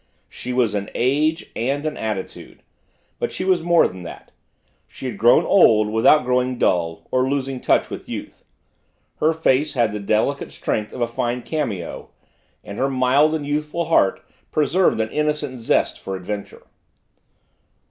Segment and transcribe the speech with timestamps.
[0.29, 2.63] She was an Age and an Attitude,
[3.19, 4.31] but she was more than that;
[4.87, 8.43] she had grown old without growing dull or losing touch with youth
[9.17, 12.09] her face had the delicate strength of a fine cameo
[12.63, 16.63] and her mild and youthful heart preserved an innocent zest for adventure.